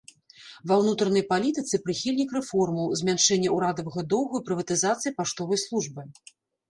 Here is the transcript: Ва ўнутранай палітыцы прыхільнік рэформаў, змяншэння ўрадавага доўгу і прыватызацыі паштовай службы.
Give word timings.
Ва 0.69 0.75
ўнутранай 0.83 1.23
палітыцы 1.33 1.79
прыхільнік 1.85 2.33
рэформаў, 2.37 2.87
змяншэння 3.01 3.53
ўрадавага 3.59 4.01
доўгу 4.15 4.35
і 4.43 4.47
прыватызацыі 4.49 5.15
паштовай 5.21 5.63
службы. 5.67 6.01